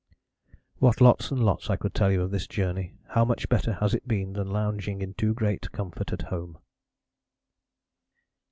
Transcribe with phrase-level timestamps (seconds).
[0.79, 2.95] "What lots and lots I could tell you of this journey.
[3.09, 6.57] How much better has it been than lounging in too great comfort at home."